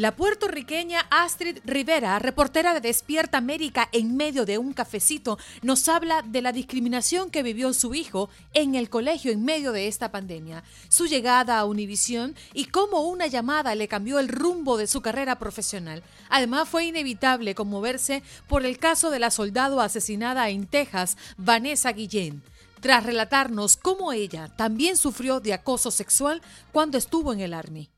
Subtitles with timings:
[0.00, 6.22] La puertorriqueña Astrid Rivera, reportera de Despierta América en medio de un cafecito, nos habla
[6.22, 10.64] de la discriminación que vivió su hijo en el colegio en medio de esta pandemia,
[10.88, 15.38] su llegada a Univisión y cómo una llamada le cambió el rumbo de su carrera
[15.38, 16.02] profesional.
[16.30, 22.42] Además, fue inevitable conmoverse por el caso de la soldado asesinada en Texas, Vanessa Guillén
[22.80, 26.40] tras relatarnos cómo ella también sufrió de acoso sexual
[26.72, 27.90] cuando estuvo en el Army.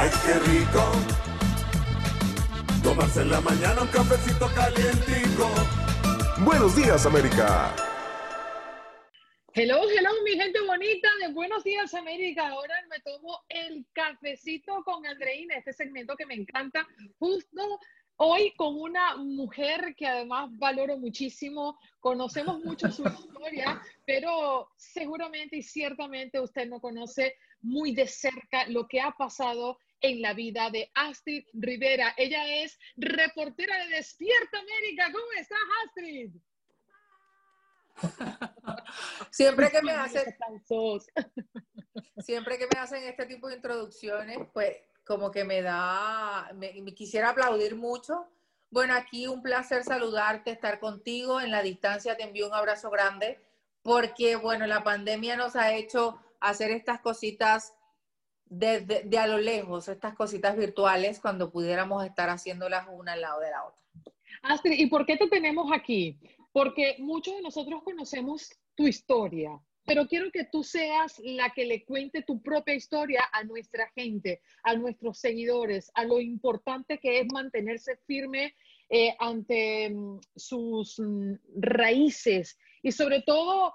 [0.00, 0.92] ¡Ay, qué rico!
[2.84, 5.50] Tomarse en la mañana un cafecito calientico.
[6.44, 7.74] Buenos días, América.
[9.54, 12.46] Hello, hello, mi gente bonita de Buenos Días América.
[12.46, 16.86] Ahora me tomo el cafecito con Andreina, este segmento que me encanta,
[17.18, 17.80] justo
[18.18, 21.76] hoy con una mujer que además valoro muchísimo.
[21.98, 28.86] Conocemos mucho su historia, pero seguramente y ciertamente usted no conoce muy de cerca lo
[28.86, 32.14] que ha pasado en la vida de Astrid Rivera.
[32.16, 35.10] Ella es reportera de Despierta América.
[35.12, 36.30] ¿Cómo estás, Astrid?
[39.30, 40.24] siempre que me hacen
[42.18, 47.30] siempre que me hacen este tipo de introducciones, pues como que me da, me, quisiera
[47.30, 48.28] aplaudir mucho.
[48.70, 51.40] Bueno, aquí un placer saludarte, estar contigo.
[51.40, 53.40] En la distancia te envío un abrazo grande
[53.82, 57.72] porque, bueno, la pandemia nos ha hecho hacer estas cositas
[58.50, 63.50] de, a lo lejos, estas cositas virtuales, cuando pudiéramos estar haciéndolas una al lado de
[63.50, 63.84] la otra.
[64.42, 66.18] Astrid, ¿y por qué te tenemos aquí?
[66.52, 71.84] Porque muchos de nosotros conocemos tu historia, pero quiero que tú seas la que le
[71.84, 77.26] cuente tu propia historia a nuestra gente, a nuestros seguidores, a lo importante que es
[77.32, 78.54] mantenerse firme
[78.90, 83.74] eh, ante mm, sus mm, raíces y sobre todo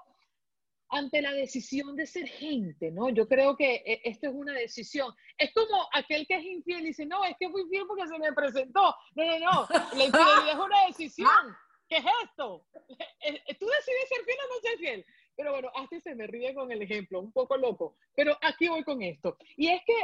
[0.94, 3.08] ante la decisión de ser gente, ¿no?
[3.08, 5.12] Yo creo que eh, esto es una decisión.
[5.36, 8.18] Es como aquel que es infiel y dice, no, es que fui infiel porque se
[8.18, 8.94] me presentó.
[9.14, 11.56] No, no, no, la infidelidad es una decisión.
[11.88, 12.64] ¿Qué es esto?
[13.26, 15.06] Eh, eh, Tú decides ser fiel o no ser fiel.
[15.34, 17.96] Pero bueno, hasta se me ríe con el ejemplo, un poco loco.
[18.14, 19.38] Pero aquí voy con esto.
[19.56, 19.94] Y es que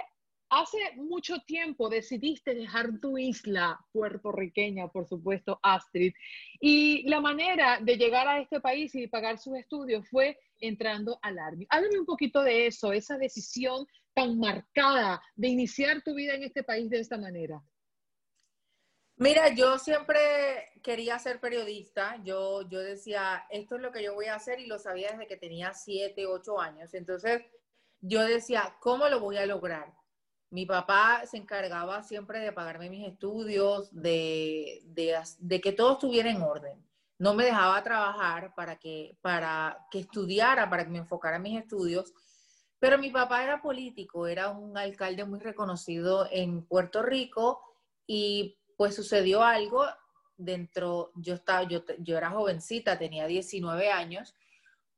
[0.51, 6.13] hace mucho tiempo decidiste dejar tu isla puertorriqueña, por supuesto, Astrid.
[6.61, 11.39] Y la manera de llegar a este país y pagar sus estudios fue entrando al
[11.39, 11.67] Army.
[11.71, 16.63] Háblame un poquito de eso, esa decisión tan marcada de iniciar tu vida en este
[16.63, 17.63] país de esta manera.
[19.17, 20.19] Mira, yo siempre
[20.83, 22.17] quería ser periodista.
[22.25, 25.27] Yo, yo decía, esto es lo que yo voy a hacer y lo sabía desde
[25.27, 26.95] que tenía siete, ocho años.
[26.95, 27.43] Entonces,
[28.01, 29.93] yo decía, ¿cómo lo voy a lograr?
[30.51, 34.83] Mi papá se encargaba siempre de pagarme mis estudios, de,
[35.63, 36.91] que todo estuviera en orden
[37.21, 42.15] no me dejaba trabajar para que, para estudiara, para que me enfocara en mis estudios.
[42.79, 47.61] Pero mi papá era político, era un alcalde muy reconocido en Puerto Rico
[48.07, 49.85] y pues sucedió algo
[50.39, 54.35] dentro, yo, estaba, yo era jovencita, tenía 19 años,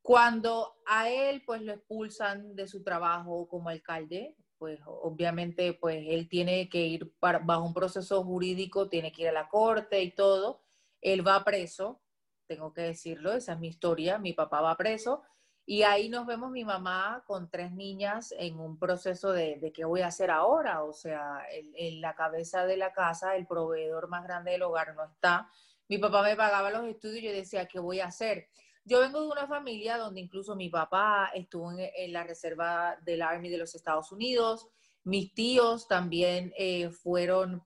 [0.00, 6.28] cuando a él pues lo expulsan de su trabajo como alcalde, pues obviamente pues él
[6.28, 10.62] tiene que ir bajo un proceso jurídico, tiene que ir a la corte y todo,
[11.00, 12.00] él va preso
[12.46, 15.22] tengo que decirlo, esa es mi historia, mi papá va preso
[15.66, 19.84] y ahí nos vemos mi mamá con tres niñas en un proceso de, de qué
[19.84, 24.22] voy a hacer ahora, o sea, en, la cabeza de la casa, el proveedor más
[24.22, 25.48] grande del hogar no está.
[25.88, 28.48] Mi papá me pagaba los estudios yo decía, ¿qué voy a hacer?
[28.84, 33.48] Yo vengo de una familia donde incluso mi papá estuvo en, la reserva del Army
[33.48, 34.68] de los Estados Unidos,
[35.04, 37.64] mis tíos también eh, fueron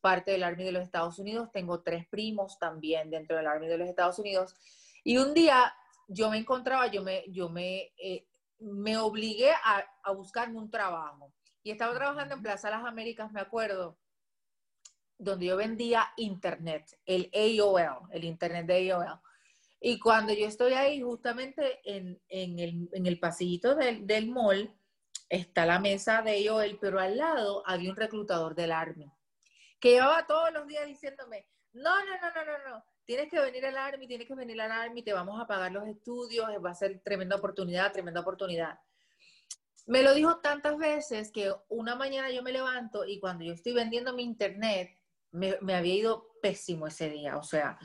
[0.00, 3.78] parte del Army de los Estados Unidos, tengo tres primos también dentro del Army de
[3.78, 4.54] los Estados Unidos.
[5.04, 5.74] Y un día
[6.06, 8.26] yo me encontraba, yo me, yo me, eh,
[8.58, 11.32] me obligué a, a buscarme un trabajo.
[11.62, 13.98] Y estaba trabajando en Plaza Las Américas, me acuerdo,
[15.18, 19.20] donde yo vendía internet, el AOL, el internet de AOL.
[19.80, 24.74] Y cuando yo estoy ahí, justamente en, el, pasillito del, del mall,
[25.28, 29.12] está la mesa de AOL, pero al lado había un reclutador del Army
[29.80, 33.64] que llevaba todos los días diciéndome, no, no, no, no, no, no, tienes que venir
[33.66, 36.74] al Army, tienes que venir al Army, te vamos a pagar los estudios, va a
[36.74, 38.78] ser tremenda oportunidad, tremenda oportunidad.
[39.86, 43.72] Me lo dijo tantas veces que una mañana yo me levanto y cuando yo estoy
[43.72, 44.98] vendiendo mi internet,
[45.30, 47.78] me, había ido pésimo ese día, o sea,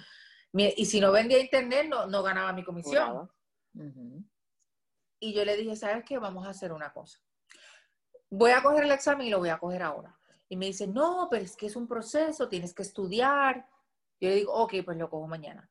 [0.54, 3.30] y si no vendía internet, no, no ganaba mi comisión.
[5.20, 6.18] Y yo le dije, ¿sabes qué?
[6.20, 7.20] Vamos a hacer una cosa.
[8.30, 10.18] Voy a coger el examen y lo voy a coger ahora.
[10.50, 13.68] Y me dice, no, pero es que es un proceso, tienes que estudiar.
[14.20, 15.70] Yo le digo, ok, pues lo cojo mañana.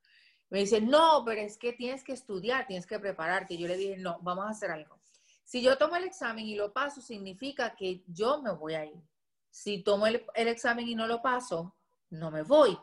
[0.50, 3.56] Me dice, no, pero es que tienes que estudiar, tienes que prepararte.
[3.56, 5.00] Yo le dije, no, vamos a hacer algo.
[5.44, 9.02] Si yo tomo el examen y lo paso, significa que yo me voy a ir.
[9.50, 11.76] Si tomo el, el examen y no lo paso,
[12.10, 12.76] no me voy.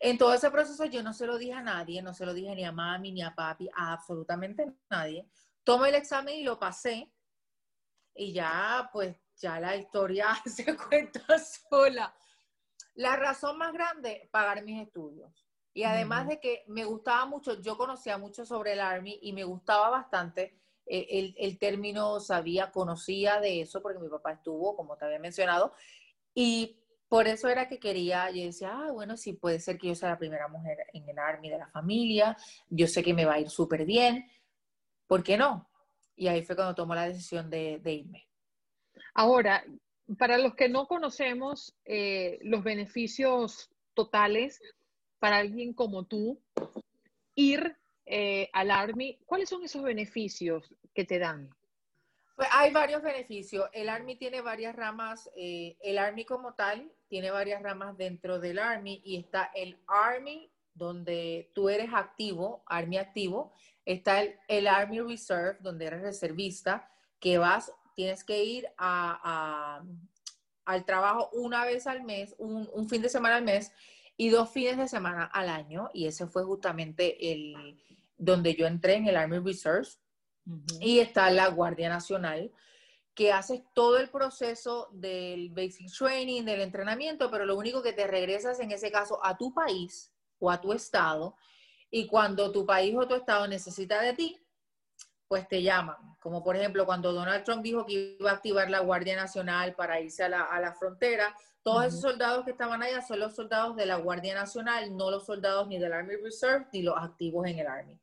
[0.00, 2.54] En todo ese proceso yo no se lo dije a nadie, no se lo dije
[2.54, 5.26] ni a mami, ni a papi, a absolutamente nadie.
[5.64, 7.12] Tomo el examen y lo pasé
[8.14, 12.14] y ya, pues, ya la historia se cuenta sola.
[12.94, 15.46] La razón más grande, pagar mis estudios.
[15.72, 19.44] Y además de que me gustaba mucho, yo conocía mucho sobre el Army y me
[19.44, 24.96] gustaba bastante eh, el, el, término, sabía, conocía de eso porque mi papá estuvo, como
[24.96, 25.72] te había mencionado,
[26.34, 29.94] y por eso era que quería, yo decía, ah, bueno, sí, puede ser que yo
[29.94, 32.36] sea la primera mujer en el Army de la familia,
[32.68, 34.30] yo sé que me va a ir súper bien,
[35.06, 35.68] ¿por qué no?
[36.16, 38.28] Y ahí fue cuando tomó la decisión de, de irme.
[39.14, 39.64] Ahora,
[40.18, 44.60] para los que no conocemos eh, los beneficios totales
[45.18, 46.40] para alguien como tú,
[47.34, 47.76] ir
[48.06, 51.50] eh, al Army, ¿cuáles son esos beneficios que te dan?
[52.36, 53.68] Pues hay varios beneficios.
[53.72, 55.28] El Army tiene varias ramas.
[55.36, 60.50] Eh, el Army como tal tiene varias ramas dentro del Army y está el Army
[60.74, 63.52] donde tú eres activo, Army activo.
[63.84, 69.82] Está el, el Army Reserve donde eres reservista, que vas tienes que ir a,
[70.64, 73.72] al trabajo una vez al mes, un, un, fin de semana al mes
[74.16, 75.90] y dos fines de semana al año.
[75.92, 77.76] Y ese fue justamente el
[78.16, 79.88] donde yo entré en el Army Reserve.
[80.46, 80.78] Uh -huh.
[80.80, 82.52] Y está la Guardia Nacional,
[83.18, 88.06] que hace todo el proceso del basic training, del entrenamiento, pero lo único que te
[88.06, 91.34] regresas en ese caso a tu país o a tu estado.
[91.90, 94.40] Y cuando tu país o tu estado necesita de ti,
[95.26, 95.96] pues te llaman.
[96.20, 100.00] Como por ejemplo, cuando Donald Trump dijo que iba a activar la Guardia Nacional para
[100.00, 101.88] irse a la, a la frontera, todos uh -huh.
[101.88, 105.66] esos soldados que estaban allá son los soldados de la Guardia Nacional, no los soldados
[105.66, 107.98] ni del Army Reserve ni los activos en el Army.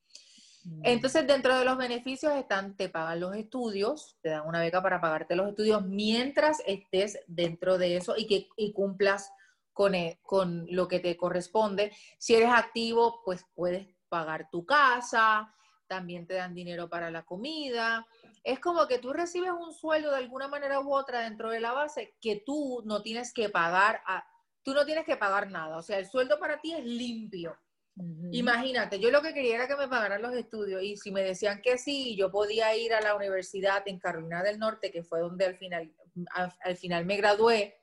[0.84, 5.00] Entonces, dentro de los beneficios están, te pagan los estudios, te dan una beca para
[5.00, 9.32] pagarte los estudios mientras estés dentro de eso y que y cumplas
[9.74, 11.92] con, el, con lo que te corresponde.
[12.18, 15.54] Si eres activo, pues puedes pagar tu casa,
[15.88, 18.08] también te dan dinero para la comida.
[18.44, 21.74] Es como que tú recibes un sueldo de alguna manera u otra dentro de la
[21.74, 24.26] base que tú no tienes que pagar, a,
[24.64, 25.78] tú no tienes que pagar nada.
[25.78, 27.56] O sea, el sueldo para ti es limpio.
[27.98, 28.30] Uh -huh.
[28.34, 31.62] Imagínate, yo lo que quería era que me pagaran los estudios y si me decían
[31.62, 35.46] que sí, yo podía ir a la universidad en Carolina del Norte, que fue donde
[35.46, 35.94] al final,
[36.34, 37.78] al, al final me gradué,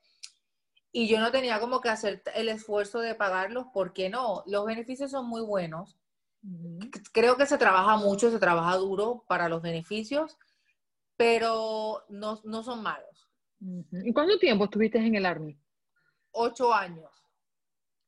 [0.92, 4.42] y yo no tenía como que hacer el esfuerzo de pagarlos, ¿por qué no?
[4.46, 5.96] Los beneficios son muy buenos
[7.12, 10.36] Creo que se trabaja mucho, se trabaja duro para los beneficios,
[11.16, 13.30] pero no, no son malos.
[13.60, 15.56] ¿Y cuánto tiempo estuviste en el Army?
[16.32, 17.11] Ocho años.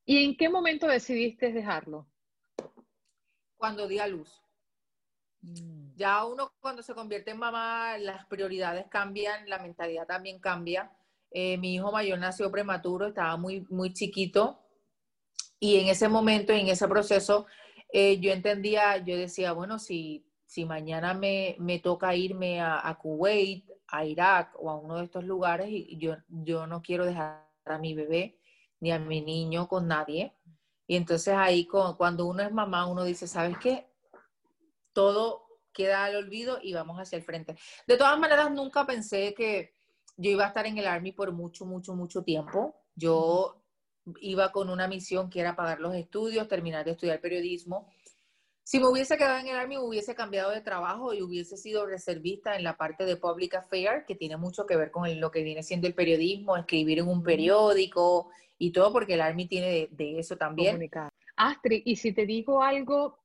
[0.05, 2.07] ¿Y en qué momento decidiste dejarlo?
[3.57, 4.43] Cuando di a luz.
[5.41, 5.95] Mm.
[5.97, 10.93] Ya uno cuando se convierte en mamá, las prioridades cambian, la mentalidad también cambia.
[11.31, 14.61] Eh, mi hijo mayor nació prematuro, estaba muy, muy chiquito.
[15.59, 17.47] Y en ese momento, en ese proceso,
[17.91, 22.99] eh, yo entendía, yo decía, bueno, si, si mañana me, me toca irme a, a,
[22.99, 27.49] Kuwait, a Irak o a uno de estos lugares, y yo, yo no quiero dejar
[27.65, 28.39] a mi bebé
[28.85, 30.35] ni a mi niño con nadie.
[30.87, 33.89] Y entonces ahí cuando uno es mamá, uno dice, ¿sabes qué?
[34.93, 37.57] Todo queda al olvido y vamos hacia el frente.
[37.87, 39.73] De todas maneras, nunca pensé que
[40.19, 42.77] yo iba a estar en el Army por mucho, mucho, mucho tiempo.
[42.95, 43.63] Yo
[44.21, 47.91] iba con una misión que era pagar los estudios, terminar de estudiar periodismo.
[48.65, 52.57] Si me hubiese quedado en el Army, hubiese cambiado de trabajo y hubiese sido reservista
[52.57, 55.63] en la parte de Public Affairs, que tiene mucho que ver con lo que viene
[55.63, 60.19] siendo el periodismo, escribir en un periódico y todo, porque el Army tiene de, de
[60.19, 60.73] eso también.
[60.73, 61.13] Comunicar.
[61.37, 63.19] Astrid, y si te digo algo,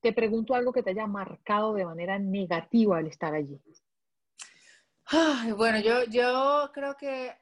[0.00, 3.60] te pregunto algo que te haya marcado de manera negativa al estar allí.
[5.06, 7.32] Ay, bueno, yo, yo creo que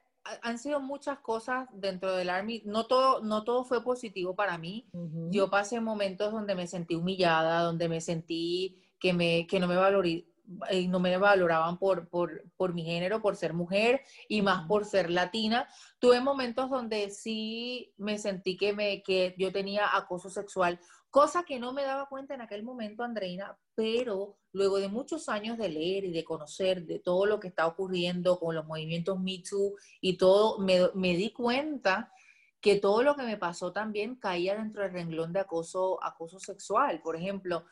[0.41, 2.61] han sido muchas cosas dentro del Army.
[2.65, 4.87] No todo, no todo fue positivo para mí.
[4.93, 5.31] Uh -huh.
[5.31, 9.75] Yo pasé momentos donde me sentí humillada, donde me sentí que, me, que no, me
[9.75, 10.25] valoré,
[10.69, 14.85] eh, no me valoraban por, por, por mi género, por ser mujer y más por
[14.85, 15.67] ser latina.
[15.99, 21.59] Tuve momentos donde sí me sentí que, me, que yo tenía acoso sexual, cosa que
[21.59, 26.05] no me daba cuenta en aquel momento, Andreina, pero luego de muchos años de leer
[26.05, 30.17] y de conocer de todo lo que está ocurriendo con los movimientos Me Too y
[30.17, 32.11] todo, me, me di cuenta
[32.59, 37.01] que todo lo que me pasó también caía dentro del renglón de acoso, acoso sexual.
[37.01, 37.65] Por ejemplo,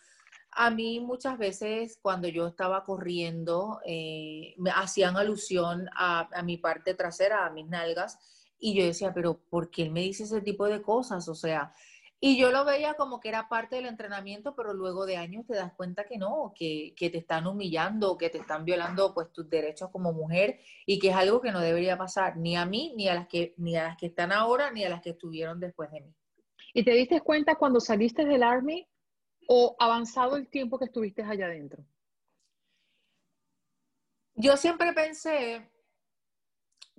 [0.56, 6.58] a mí muchas veces cuando yo estaba corriendo eh, me hacían alusión a, a, mi
[6.58, 8.18] parte trasera, a mis nalgas,
[8.58, 11.28] y yo decía, pero ¿por qué él me dice ese tipo de cosas?
[11.28, 11.74] O sea,
[12.20, 15.56] Y yo lo veía como que era parte del entrenamiento, pero luego de años te
[15.56, 19.50] das cuenta que no, que, que te están humillando, que te están violando pues tus
[19.50, 23.10] derechos como mujer y que es algo que no debería pasar ni a mí, ni
[23.10, 25.92] a las que, ni a las que están ahora, ni a las que estuvieron después
[25.92, 26.16] de mí.
[26.74, 28.88] ¿Y te diste cuenta cuando saliste del Army
[29.48, 31.84] o avanzado el tiempo que estuviste allá adentro?
[34.36, 35.70] Yo siempre pensé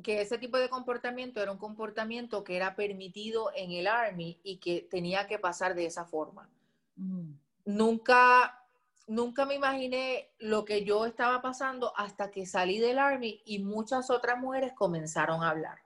[0.03, 4.59] que ese tipo de comportamiento era un comportamiento que era permitido en el Army y
[4.59, 6.49] que tenía que pasar de esa forma.
[6.97, 7.33] Mm.
[7.67, 8.62] Nunca,
[9.07, 14.11] nunca me imaginé lo que yo estaba pasando hasta que salí del Army y muchas
[14.11, 15.86] otras mujeres comenzaron a hablar.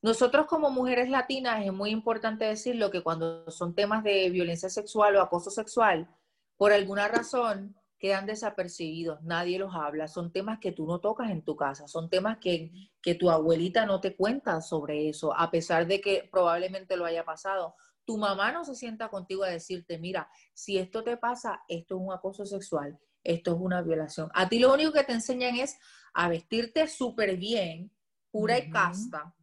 [0.00, 5.16] Nosotros como mujeres latinas es muy importante decirlo que cuando son temas de violencia sexual
[5.16, 6.08] o acoso sexual,
[6.56, 11.42] por alguna razón quedan desapercibidos, nadie los habla, son temas que tú no tocas en
[11.42, 12.70] tu casa, son temas que,
[13.02, 17.24] que tu abuelita no te cuenta sobre eso, a pesar de que probablemente lo haya
[17.24, 17.74] pasado.
[18.04, 22.00] Tu mamá no se sienta contigo a decirte, mira, si esto te pasa, esto es
[22.00, 24.30] un acoso sexual, esto es una violación.
[24.32, 25.76] A ti lo único que te enseñan es
[26.14, 27.90] a vestirte súper bien,
[28.30, 29.34] pura y casta,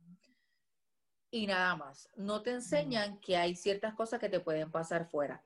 [1.36, 2.10] y nada más.
[2.16, 5.44] No te enseñan que hay ciertas cosas que te pueden pasar fuera.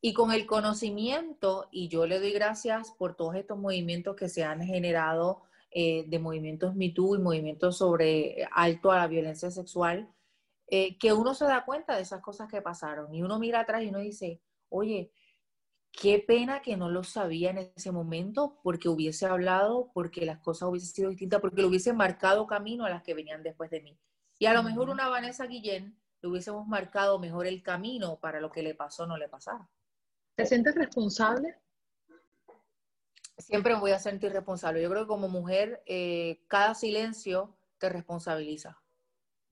[0.00, 4.44] Y con el conocimiento, y yo le doy gracias por todos estos movimientos que se
[4.44, 10.08] han generado eh, de movimientos MeToo y movimientos sobre alto a la violencia sexual,
[10.66, 13.82] eh, que uno se da cuenta de esas cosas que pasaron y uno mira atrás
[13.82, 15.12] y uno dice, oye,
[15.92, 20.70] qué pena que no lo sabía en ese momento porque hubiese hablado, porque las cosas
[20.70, 23.98] hubiesen sido distintas, porque lo hubiese marcado camino a las que venían después de mí.
[24.38, 28.50] Y a lo mejor una Vanessa Guillén le hubiésemos marcado mejor el camino para lo
[28.50, 29.68] que le pasó no le pasara.
[30.34, 31.56] ¿Te sientes responsable?
[33.36, 34.82] Siempre me voy a sentir responsable.
[34.82, 38.80] Yo creo que como mujer, eh, cada silencio te responsabiliza.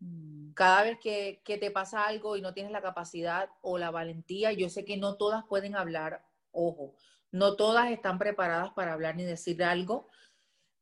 [0.01, 0.53] Mm.
[0.53, 4.53] Cada vez que, que, te pasa algo y no tienes la capacidad o la valentía,
[4.53, 6.95] yo sé que no todas pueden hablar, ojo,
[7.31, 10.09] no todas están preparadas para hablar ni decir algo,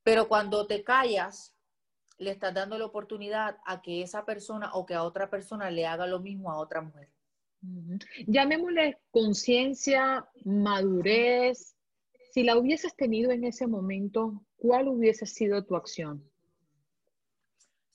[0.03, 1.54] pero cuando te callas,
[2.19, 5.87] le estás dando la oportunidad a que esa persona o que a otra persona le
[5.87, 7.09] haga lo mismo a otra mujer.
[8.27, 11.75] Llamémosle conciencia, madurez.
[12.33, 16.29] Si la hubieses tenido en ese momento, ¿cuál hubiese sido tu acción?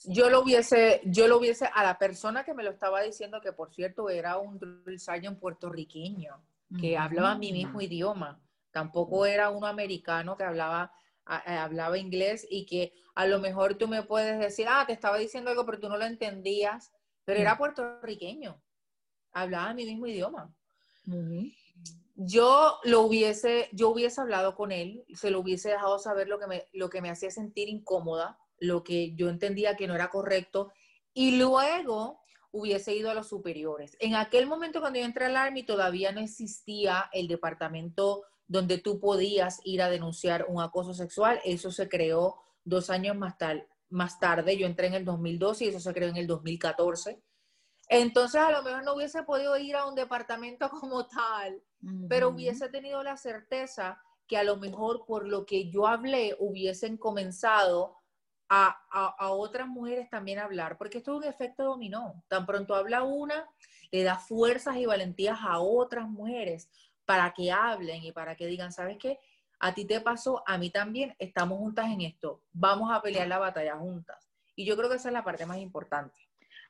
[0.05, 3.51] Yo lo hubiese, yo lo hubiese, a la persona que me lo estaba diciendo, que
[3.51, 6.41] por cierto era un drill sergeant puertorriqueño,
[6.79, 8.41] que hablaba mi mismo idioma.
[8.71, 10.93] Tampoco era uno americano que hablaba,
[11.25, 15.51] hablaba inglés y que a lo mejor tú me puedes decir, ah, te estaba diciendo
[15.51, 16.91] algo, pero tú no lo entendías,
[17.25, 18.61] pero era puertorriqueño
[19.31, 20.53] hablaba mi mismo idioma.
[22.15, 26.47] Yo lo hubiese, yo hubiese hablado con él, se lo hubiese dejado saber lo que,
[26.47, 30.71] me, lo que me hacía sentir incómoda, lo que yo entendía que no era correcto,
[31.13, 32.21] y luego
[32.51, 33.95] hubiese ido a los superiores.
[33.99, 38.99] En aquel momento cuando yo entré al Army todavía no existía el departamento donde tú
[38.99, 41.39] podías ir a denunciar un acoso sexual.
[41.45, 43.35] Eso se creó dos años más,
[43.89, 44.57] más tarde.
[44.57, 47.21] Yo entré en el 2012 y eso se creó en el 2014.
[47.87, 51.61] Entonces a lo mejor no hubiese podido ir a un departamento como tal,
[52.09, 56.97] pero hubiese tenido la certeza que a lo mejor por lo que yo hablé hubiesen
[56.97, 57.97] comenzado
[58.51, 62.23] a, a, otras mujeres también a hablar, porque esto es un efecto dominó.
[62.27, 63.47] Tan pronto habla una,
[63.91, 66.67] le da fuerzas y valentías a otras mujeres
[67.09, 69.17] para que hablen y para que digan, ¿sabes qué?
[69.59, 73.39] A ti te pasó, a mí también, estamos juntas en esto, vamos a pelear la
[73.39, 74.29] batalla juntas.
[74.55, 76.19] Y yo creo que esa es la parte más importante.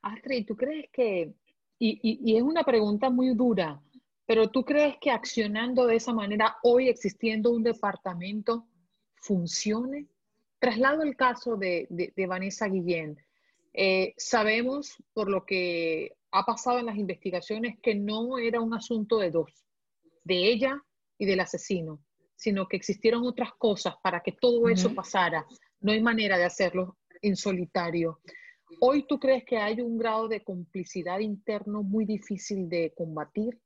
[0.01, 1.34] Astrid, ¿tú crees que,
[1.77, 3.81] y, es una pregunta muy dura,
[4.25, 8.65] pero tú crees que accionando de esa manera, hoy existiendo un departamento,
[9.15, 10.08] funcione?
[10.58, 13.17] Traslado el caso de, Vanessa Guillén.
[13.74, 19.17] Eh, sabemos por lo que ha pasado en las investigaciones que no era un asunto
[19.17, 19.65] de dos,
[20.24, 20.84] de ella
[21.18, 22.04] y del asesino,
[22.36, 25.46] sino que existieron otras cosas para que todo eso pasara.
[25.82, 28.22] No hay manera de hacerlo en solitario.
[28.80, 33.60] ¿Hoy tú crees que hay un grado de complicidad interno muy difícil de combatir?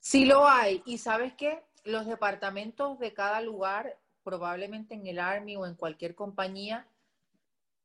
[0.00, 0.82] Sí lo hay.
[0.86, 1.62] ¿Y sabes qué?
[1.84, 6.88] Los departamentos de cada lugar, probablemente en el Army o en cualquier compañía,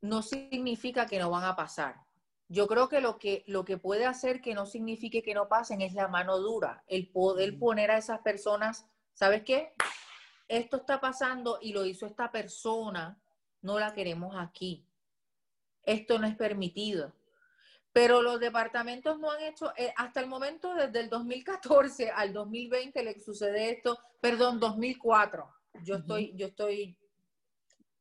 [0.01, 1.95] no significa que no van a pasar.
[2.51, 5.81] Yo creo que lo que, lo que puede hacer que no signifique que no pasen
[5.81, 9.73] es la mano dura, el poder poner a esas personas, ¿sabes qué?
[10.47, 13.21] Esto está pasando y lo hizo esta persona,
[13.61, 14.85] no la queremos aquí
[15.83, 17.13] esto no es permitido.
[17.93, 23.03] Pero los departamentos no han hecho, eh, hasta el momento, desde el 2014 al 2020
[23.03, 25.53] le sucede esto, perdón, 2004.
[25.83, 26.97] Yo estoy, yo estoy,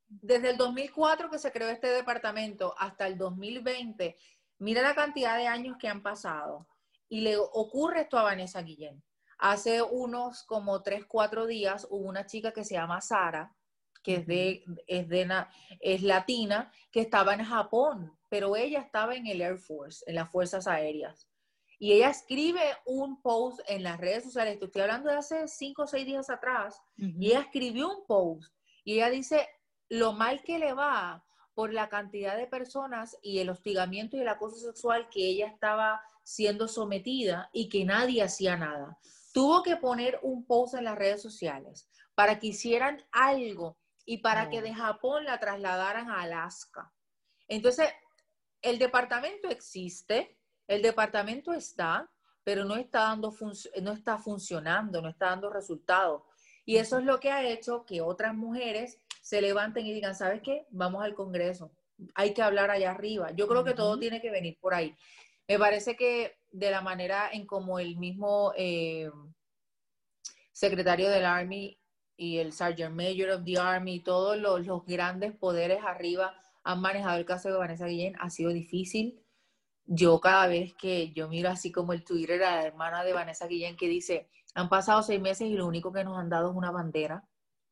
[0.09, 4.17] desde el 2004 que se creó este departamento hasta el 2020,
[4.61, 6.67] mira la cantidad de años que han pasado.
[7.13, 9.03] y le ocurre esto a Vanessa Guillén.
[9.37, 13.53] Hace unos como tres, cuatro días hubo una chica que se llama Sara,
[14.05, 15.47] que es, de, es, de,
[15.81, 20.31] es latina, que estaba en Japón, pero ella estaba en el Air Force, en las
[20.31, 21.29] Fuerzas Aéreas.
[21.81, 25.83] Y ella escribe un post en las redes sociales, te estoy hablando de hace cinco
[25.83, 29.49] o seis días atrás, y ella escribió un post y ella dice
[29.89, 31.25] lo mal que le va
[31.61, 36.03] por la cantidad de personas y el hostigamiento y el acoso sexual que ella estaba
[36.23, 38.99] siendo sometida y que nadie hacía nada.
[39.35, 43.77] Tuvo que poner un post en las redes sociales para que hicieran algo
[44.07, 46.91] y para que de Japón la trasladaran a Alaska.
[47.47, 47.91] Entonces,
[48.63, 52.11] el departamento existe, el departamento está,
[52.43, 53.37] pero no está, dando
[53.83, 56.23] no está funcionando, no está dando resultados.
[56.65, 60.43] Y eso es lo que ha hecho que otras mujeres se levanten y digan, ¿sabes
[60.43, 60.67] qué?
[60.71, 61.73] Vamos al Congreso.
[62.15, 63.31] Hay que hablar allá arriba.
[63.33, 64.95] Yo creo que todo tiene que venir por ahí.
[65.49, 69.11] Me parece que de la manera en como el mismo eh,
[70.53, 71.79] secretario del Army
[72.17, 77.19] y el Sergeant Major of the Army, todos los, los grandes poderes arriba han manejado
[77.19, 79.23] el caso de Vanessa Guillén, ha sido difícil
[79.93, 83.49] yo cada vez que yo miro así como el Twitter a la hermana de Vanessa
[83.49, 86.57] Guillén que dice, han pasado seis meses y lo único que nos han dado es
[86.57, 87.25] una bandera.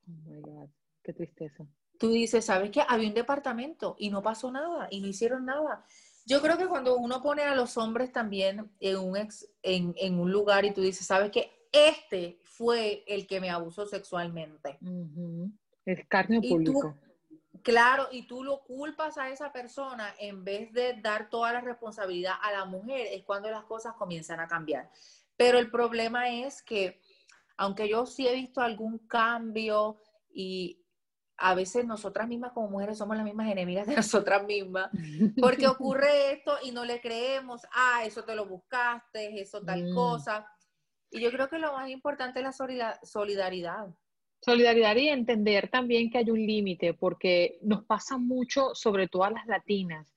[0.08, 0.68] Oh my God,
[1.08, 1.66] qué tristeza.
[1.98, 2.82] Tú dices, ¿sabes qué?
[2.86, 5.86] Había un departamento y no pasó nada y no hicieron nada.
[6.26, 10.20] Yo creo que cuando uno pone a los hombres también en un, ex, en, en
[10.20, 11.50] un lugar y tú dices, ¿sabes qué?
[11.72, 14.78] Este fue el que me abusó sexualmente.
[15.86, 16.94] Es carne público.
[17.62, 22.34] Claro, y tú lo culpas a esa persona en vez de dar toda la responsabilidad
[22.42, 24.90] a la mujer, es cuando las cosas comienzan a cambiar.
[25.38, 27.00] Pero el problema es que,
[27.56, 29.96] aunque yo sí he visto algún cambio
[30.30, 30.84] y
[31.38, 34.90] a veces nosotras mismas como mujeres somos las mismas enemigas de nosotras mismas,
[35.40, 39.94] porque ocurre esto y no le creemos, ah, eso te lo buscaste, eso tal mm.
[39.94, 40.46] cosa.
[41.10, 43.88] Y yo creo que lo más importante es la solidaridad.
[44.40, 49.30] Solidaridad y entender también que hay un límite, porque nos pasa mucho, sobre todo a
[49.30, 50.14] las latinas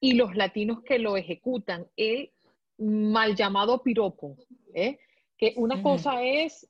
[0.00, 2.32] y los latinos que lo ejecutan, el
[2.78, 4.36] mal llamado piropo,
[4.74, 4.98] ¿eh?
[5.36, 6.68] que una cosa es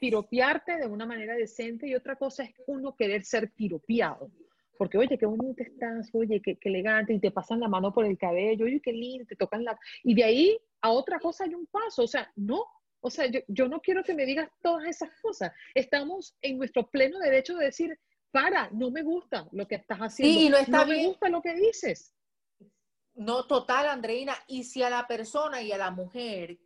[0.00, 4.30] piropearte de una manera decente y otra cosa es uno querer ser piropeado.
[4.78, 8.04] Porque, oye, qué bonito estás, oye, qué, qué, elegante, y te pasan la mano por
[8.04, 9.78] el cabello, oye, qué lindo, te tocan la...
[10.02, 12.62] Y de ahí a otra cosa hay un paso, o sea, no,
[13.00, 15.52] o sea, yo, no quiero que me digas todas esas cosas.
[15.74, 17.98] Estamos en nuestro pleno derecho de decir,
[18.32, 20.40] para, no me gusta lo que estás haciendo.
[20.40, 22.12] Sí, no, está no me gusta lo que dices.
[23.14, 24.34] No, total, Andreina.
[24.48, 26.58] Y si a la persona y a la mujer,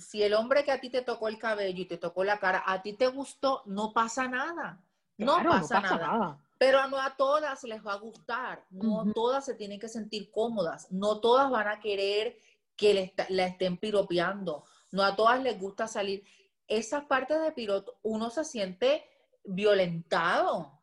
[0.00, 2.62] si el hombre que a ti te tocó el cabello y te tocó la cara,
[2.66, 4.80] a ti te gustó, no pasa nada.
[5.16, 6.38] No, pasa, nada.
[6.56, 8.64] Pero no a todas les va a gustar.
[8.70, 10.90] No todas se tienen que sentir cómodas.
[10.90, 12.38] No todas van a querer
[12.74, 16.24] que le la estén piropeando no a todas les gusta salir.
[16.66, 19.04] Esas partes de piloto, uno se siente
[19.44, 20.79] violentado.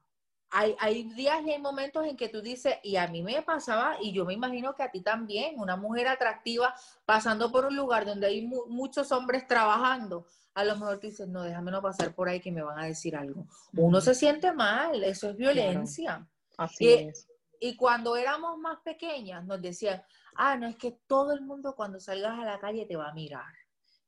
[0.50, 3.98] Hay, hay días y hay momentos en que tú dices, y a mí me pasaba,
[4.02, 6.74] y yo me imagino que a ti también, una mujer atractiva
[7.06, 11.44] pasando por un lugar donde hay muchos hombres trabajando, a lo mejor tú dices, no,
[11.44, 13.46] déjame no pasar por ahí que me van a decir algo.
[13.74, 16.28] Uno se siente mal, eso es violencia.
[16.58, 17.28] Así es.
[17.60, 20.02] Y cuando éramos más pequeñas nos decían,
[20.36, 23.14] ah, no, es que todo el mundo cuando salgas a la calle te va a
[23.14, 23.54] mirar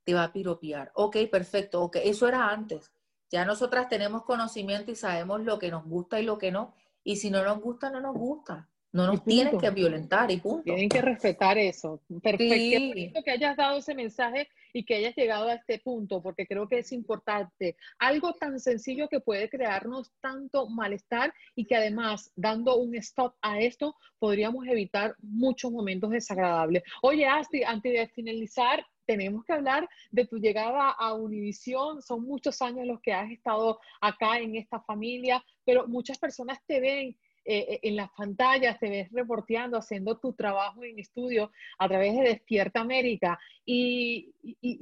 [0.09, 0.91] te va a piropear.
[0.95, 2.91] Ok, perfecto, ok, eso era antes.
[3.29, 6.73] Ya nosotras tenemos conocimiento y sabemos lo que nos gusta y lo que no.
[7.03, 8.67] Y si no nos gusta, no nos gusta.
[8.91, 10.63] No nos tienen que violentar y punto.
[10.63, 12.01] Tienen que respetar eso.
[12.23, 16.67] Perfecto que hayas dado ese mensaje y que hayas llegado a este punto, porque creo
[16.67, 17.75] que es importante.
[17.99, 23.59] Algo tan sencillo que puede crearnos tanto malestar y que además, dando un stop a
[23.59, 26.81] esto, podríamos evitar muchos momentos desagradables.
[27.03, 31.99] Oye, Asti, antes de finalizar, tenemos que hablar de tu llegada a Univisión.
[32.03, 36.79] Son muchos años los que has estado acá en esta familia, pero muchas personas te
[36.79, 41.87] ven eh, eh, en las pantallas, te ves reporteando, haciendo tu trabajo en estudio a
[41.87, 44.31] través de Despierta América y,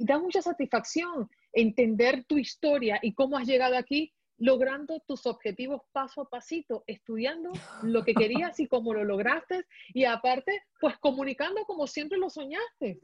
[0.00, 6.20] da mucha satisfacción entender tu historia y cómo has llegado aquí logrando tus objetivos paso
[6.20, 7.50] a pasito, estudiando
[7.82, 9.64] lo que querías y cómo lo lograste
[9.94, 13.00] y aparte, pues comunicando como siempre lo soñaste.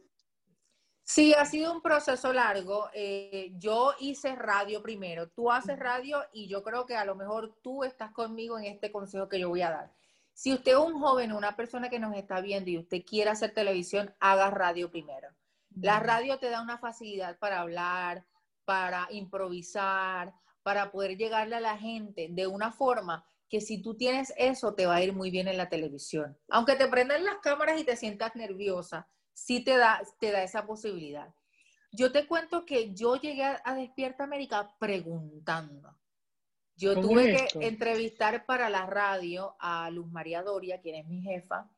[1.07, 2.88] Sí, ha sido un proceso largo.
[2.95, 7.59] Eh, yo hice radio primero, tú haces radio y yo creo que a lo mejor
[7.62, 9.93] tú estás conmigo en este consejo que yo voy a dar.
[10.33, 13.53] Si usted es un joven, una persona que nos está viendo y usted quiere hacer
[13.53, 15.29] televisión, haga radio primero.
[15.77, 18.25] La radio te da una facilidad para hablar,
[18.64, 24.33] para improvisar, para poder llegarle a la gente de una forma que si tú tienes
[24.38, 26.38] eso, te va a ir muy bien en la televisión.
[26.49, 30.66] Aunque te prendan las cámaras y te sientas nerviosa, sí te da, te da esa
[30.66, 31.35] posibilidad.
[31.92, 35.97] Yo te cuento que yo llegué a Despierta América preguntando.
[36.77, 41.70] Yo tuve que entrevistar para la radio a Luz María Doria, quien es mi jefa,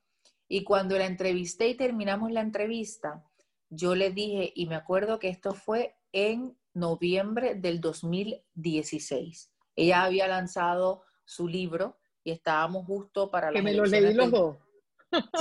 [0.48, 3.24] y cuando la entrevisté y terminamos la entrevista,
[3.68, 9.52] yo le dije, y me acuerdo que esto fue en noviembre del 2016.
[9.74, 13.56] Ella había lanzado su libro y estábamos justo para la...
[13.56, 14.56] Que me lo leí los dos.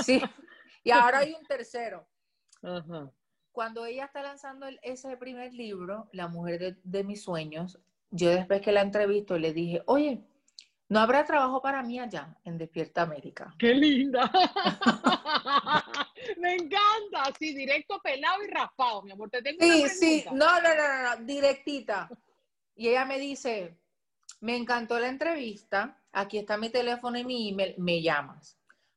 [0.02, 0.20] Sí,
[0.86, 2.06] y ahora hay un tercero.
[3.50, 7.78] Cuando ella está lanzando ese primer libro, La mujer de, mis sueños,
[8.10, 10.22] yo después que la entrevisto le dije, oye,
[10.88, 13.54] ¿no habrá trabajo para mí allá en Despierta América?
[13.58, 14.30] ¡Qué linda!
[16.38, 19.30] Me encanta, así directo, pelado y raspado, mi amor.
[19.30, 22.08] Te tengo sí, sí, no, no, no, no, directita.
[22.74, 23.76] Y ella me dice,
[24.40, 28.55] me encantó la entrevista, aquí está mi teléfono y mi email, me llamas.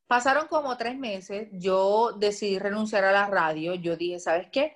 [0.09, 4.73] Pasaron como tres meses, yo decidí renunciar a la radio, yo dije, ¿sabes qué?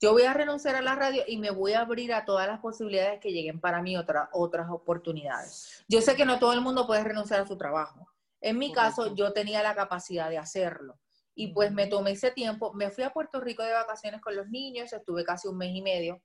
[0.00, 2.60] Yo voy a renunciar a la radio y me voy a abrir a todas las
[2.60, 5.84] posibilidades que lleguen para mí, otra, otras oportunidades.
[5.88, 8.08] Yo sé que no todo el mundo puede renunciar a su trabajo.
[8.40, 11.00] En mi caso, yo tenía la capacidad de hacerlo.
[11.34, 14.48] Y pues me tomé ese tiempo, me fui a Puerto Rico de vacaciones con los
[14.50, 16.22] niños, estuve casi un mes y medio.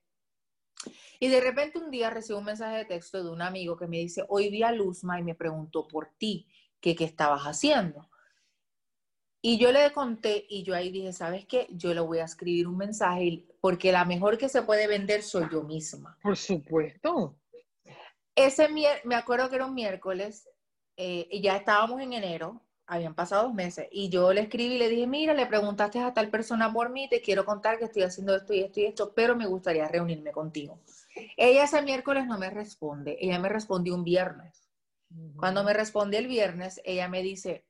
[1.18, 3.96] Y de repente un día recibo un mensaje de texto de un amigo que me
[3.96, 6.46] dice, hoy vi a Luzma y me preguntó por ti,
[6.80, 8.08] que qué estabas haciendo.
[9.44, 11.66] Y yo le conté y yo ahí dije, ¿sabes qué?
[11.70, 15.46] Yo le voy a escribir un mensaje porque la mejor que se puede vender soy
[15.50, 16.16] yo misma.
[16.22, 17.36] Por supuesto.
[18.36, 18.68] Ese
[19.04, 20.48] me acuerdo que era un miércoles
[20.96, 24.78] eh, y ya estábamos en enero, habían pasado dos meses, y yo le escribí y
[24.78, 28.02] le dije, mira, le preguntaste a tal persona por mí, te quiero contar que estoy
[28.02, 30.78] haciendo esto y esto y esto, pero me gustaría reunirme contigo.
[31.36, 34.68] Ella ese miércoles no me responde, ella me respondió un viernes.
[35.36, 37.64] Cuando me responde el viernes, ella me dice,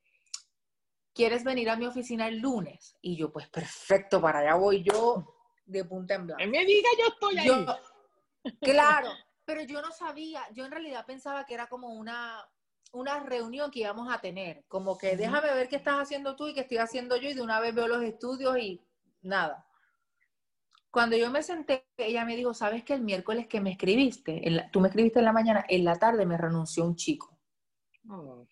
[1.14, 2.96] ¿quieres venir a mi oficina el lunes?
[3.00, 6.44] Y yo, pues perfecto, para allá voy yo de punta en blanco.
[6.46, 7.66] Me diga, yo estoy ahí.
[8.60, 9.10] claro,
[9.44, 12.44] pero yo no sabía, yo en realidad pensaba que era como una,
[12.92, 16.54] una reunión que íbamos a tener, como que déjame ver qué estás haciendo tú y
[16.54, 18.80] qué estoy haciendo yo y de una vez veo los estudios y
[19.22, 19.66] nada.
[20.90, 24.80] Cuando yo me senté, ella me dijo, ¿sabes que el miércoles que me escribiste, tú
[24.80, 27.38] me escribiste en la mañana, en la tarde me renunció un chico?
[28.10, 28.46] Oh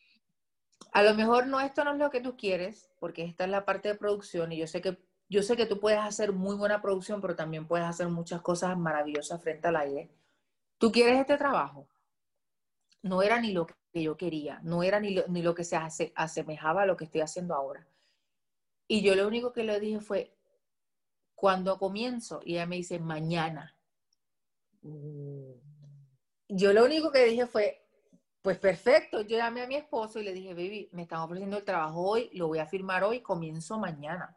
[0.93, 3.65] a lo mejor no esto no es lo que tú quieres, porque esta es la
[3.65, 4.99] parte de producción y yo sé que
[5.29, 8.77] yo sé que tú puedes hacer muy buena producción, pero también puedes hacer muchas cosas
[8.77, 10.11] maravillosas frente al aire.
[10.77, 11.89] ¿Tú quieres este trabajo?
[13.03, 15.77] No era ni lo que yo quería, no era ni lo, ni lo que se
[16.17, 17.87] asemejaba a lo que estoy haciendo ahora.
[18.89, 20.35] Y yo lo único que le dije fue,
[21.41, 22.41] cuando comienzo?
[22.45, 23.77] Y ella me dice, mañana.
[24.83, 25.53] Mm.
[26.49, 27.80] Yo lo único que dije fue,
[28.43, 31.65] pues perfecto, yo llamé a mi esposo y le dije, baby, me están ofreciendo el
[31.65, 34.37] trabajo hoy, lo voy a firmar hoy, comienzo mañana.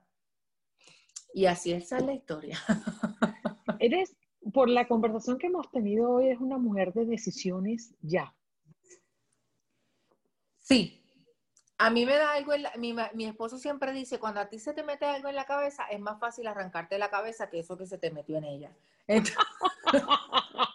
[1.34, 2.60] Y así es la historia.
[3.80, 4.16] Eres,
[4.54, 8.36] por la conversación que hemos tenido hoy, es una mujer de decisiones ya.
[10.60, 11.00] Sí.
[11.78, 14.74] A mí me da algo, en mi, mi, esposo siempre dice, cuando a ti se
[14.74, 17.88] te mete algo en la cabeza, es más fácil arrancarte la cabeza que eso que
[17.88, 18.72] se te metió en ella.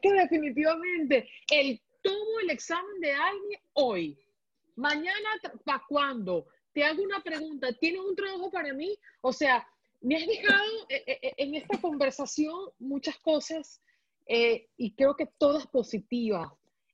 [0.00, 4.18] que definitivamente el tomo el examen de alguien hoy,
[4.76, 5.28] mañana,
[5.64, 6.46] ¿para cuándo?
[6.72, 8.96] Te hago una pregunta, ¿tienes un trabajo para mí?
[9.20, 9.66] O sea,
[10.00, 13.82] me has dejado eh, eh, eh, en esta conversación muchas cosas
[14.76, 16.48] y creo que todas positivas.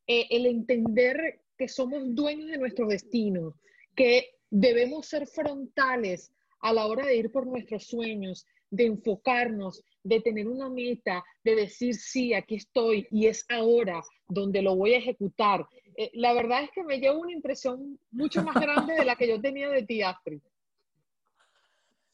[0.07, 3.55] el entender que somos dueños de nuestro destino,
[3.95, 10.21] que debemos ser frontales a la hora de ir por nuestros sueños, de enfocarnos, de
[10.21, 14.99] tener una meta, de decir, sí, aquí estoy y es ahora donde lo voy a
[14.99, 15.67] ejecutar.
[15.97, 19.29] Eh, la verdad es que me llevo una impresión mucho más grande de la que
[19.29, 20.41] yo tenía de ti, Astrid.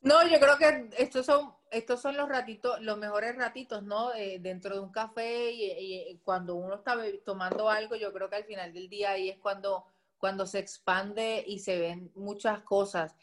[0.02, 4.12] No, yo creo que estos son, estos son los ratitos, los mejores ratitos, ¿no?
[4.14, 8.44] Eh, dentro de un café y, cuando uno está tomando algo, yo creo que al
[8.44, 9.84] final del día ahí es cuando,
[10.18, 13.14] cuando se expande y se ven muchas cosas.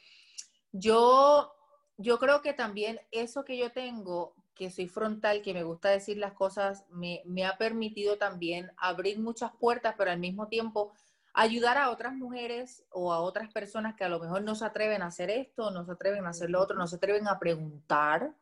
[0.71, 1.53] Yo
[1.99, 6.17] yo creo que también eso que yo tengo, que soy frontal, que me gusta decir
[6.17, 10.93] las cosas, me, ha permitido también abrir muchas puertas, pero al mismo tiempo
[11.33, 15.01] ayudar a otras mujeres o a otras personas que a lo mejor no se atreven
[15.01, 18.33] a hacer esto, no se atreven a hacer lo otro, no se atreven a preguntar.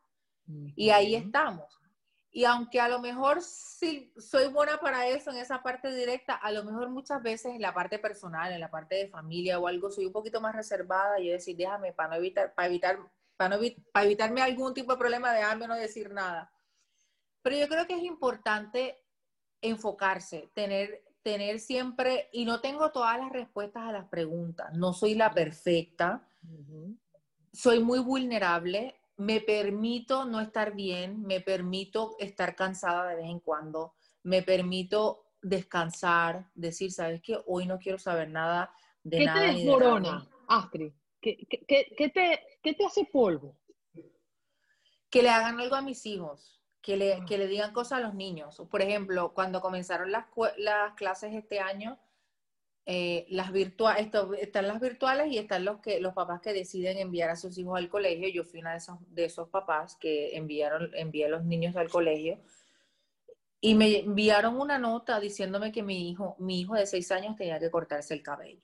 [0.76, 1.82] Y ahí estamos.
[2.30, 6.52] Y aunque a lo mejor sí soy buena para eso en esa parte directa, a
[6.52, 9.90] lo mejor muchas veces en la parte personal, en la parte de familia o algo,
[9.90, 13.00] soy un poquito más reservada y decir, déjame para no evitar, para evitar
[13.38, 13.60] para,
[14.04, 16.52] evitarme algún tipo de problema, de no decir nada.
[17.42, 18.98] Pero yo creo que es importante
[19.62, 25.16] enfocarse, tener, tener siempre, y no tengo todas las respuestas a las preguntas, no soy
[25.16, 26.28] la perfecta,
[27.54, 33.40] soy muy vulnerable, me permito no estar bien, me permito estar cansada de vez en
[33.40, 37.40] cuando, me permito descansar, decir, ¿sabes qué?
[37.46, 38.72] Hoy no quiero saber nada
[39.04, 39.40] de ¿Qué nada.
[39.40, 40.30] te ni de desmorona, nadie.
[40.48, 40.94] Astrid?
[41.22, 41.66] ¿Qué, qué-
[41.98, 43.58] qué- te, qué te hace polvo?
[45.10, 47.26] Que le hagan algo a mis hijos, que le, Ah.
[47.28, 48.62] que le digan cosas a los niños.
[48.70, 50.26] Por ejemplo, cuando comenzaron las,
[50.58, 51.98] las clases este año,
[52.86, 57.30] eh, las virtuales, están las virtuales y están los, que, los papás que deciden enviar
[57.30, 58.30] a sus hijos al colegio.
[58.30, 61.90] Yo fui una de esos, de esos papás que enviaron, envié a los niños al
[61.90, 62.40] colegio.
[63.60, 67.60] Y me enviaron una nota diciéndome que mi hijo, mi hijo de seis años tenía
[67.60, 68.62] que cortarse el cabello.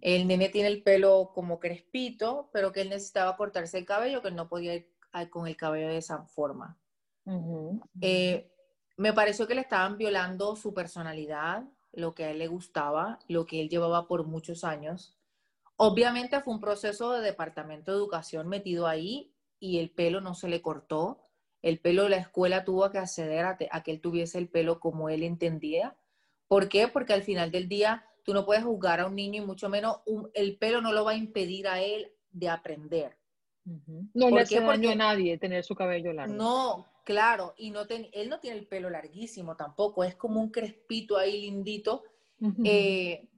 [0.00, 4.28] El nene tiene el pelo como crespito, pero que él necesitaba cortarse el cabello, que
[4.28, 4.88] él no podía ir
[5.30, 6.78] con el cabello de esa forma.
[8.00, 8.50] Eh,
[8.96, 13.44] me pareció que le estaban violando su personalidad, lo que a él le gustaba, lo
[13.46, 15.18] que él llevaba por muchos años.
[15.76, 20.48] Obviamente fue un proceso de departamento de educación metido ahí y el pelo no se
[20.48, 21.28] le cortó.
[21.60, 24.80] El pelo, la escuela tuvo que acceder a, te- a que él tuviese el pelo
[24.80, 25.96] como él entendía.
[26.48, 26.88] ¿Por qué?
[26.88, 30.00] Porque al final del día tú no puedes juzgar a un niño y mucho menos
[30.06, 33.16] un- el pelo no lo va a impedir a él de aprender.
[34.14, 36.34] No ¿Por le hace daño a nadie tener su cabello largo.
[36.34, 40.50] No, claro, y no ten- él no tiene el pelo larguísimo tampoco, es como un
[40.50, 42.02] crespito ahí lindito.
[42.64, 43.28] Eh,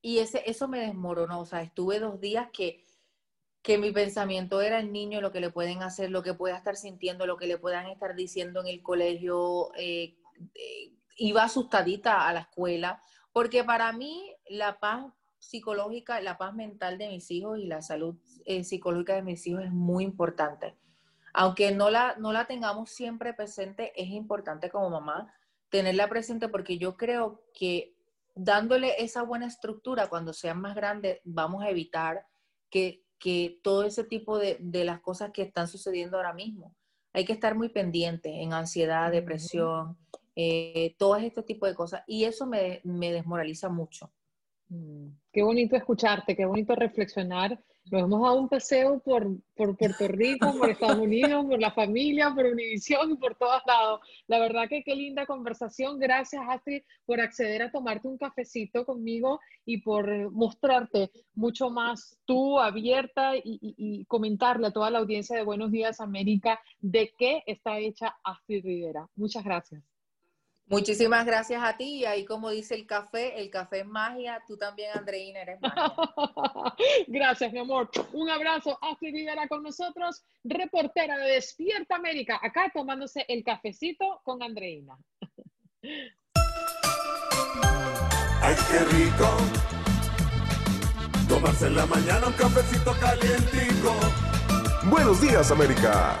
[0.00, 2.84] y ese, eso me desmoronó, o sea, estuve dos días que,
[3.62, 6.76] que mi pensamiento era el niño, lo que le pueden hacer, lo que pueda estar
[6.76, 9.72] sintiendo, lo que le puedan estar diciendo en el colegio.
[9.76, 10.16] eh,
[10.54, 16.98] eh, iba asustadita a la escuela, porque para mí la paz psicológica, la paz mental
[16.98, 20.76] de mis hijos y la salud eh, psicológica de mis hijos es muy importante.
[21.34, 25.34] Aunque no la, no la tengamos siempre presente, es importante como mamá
[25.70, 27.96] tenerla presente porque yo creo que
[28.34, 32.26] dándole esa buena estructura cuando sean más grandes, vamos a evitar
[32.70, 36.76] que, que todo ese tipo de, de las cosas que están sucediendo ahora mismo.
[37.14, 39.98] Hay que estar muy pendiente en ansiedad, depresión,
[40.36, 42.02] eh, todo este tipo de cosas.
[42.06, 44.12] Y eso me, me desmoraliza mucho.
[44.68, 47.58] Mm, Qué bonito escucharte, qué bonito reflexionar.
[47.90, 52.32] Nos hemos dado un paseo por, por Puerto Rico, por Estados Unidos, por la familia,
[52.32, 54.00] por Univisión y por todos lados.
[54.28, 55.98] La verdad que qué linda conversación.
[55.98, 62.60] Gracias, Astrid, por acceder a tomarte un cafecito conmigo y por mostrarte mucho más tú
[62.60, 67.42] abierta y, y- y comentarle a toda la audiencia de Buenos Días América de qué
[67.46, 69.08] está hecha Astrid Rivera.
[69.16, 69.82] Muchas gracias.
[70.66, 71.98] Muchísimas gracias a ti.
[71.98, 74.42] Y ahí, como dice el café, el café es magia.
[74.46, 75.92] Tú también, Andreina, eres magia.
[77.08, 77.90] Gracias, mi amor.
[78.12, 78.78] Un abrazo.
[78.80, 84.96] Astrid Rivera con nosotros, reportera de Despierta América, acá tomándose el cafecito con Andreina.
[88.42, 89.36] Ay, qué rico.
[91.28, 93.94] Tomarse en la mañana un cafecito calientico.
[94.84, 96.18] Buenos días, América.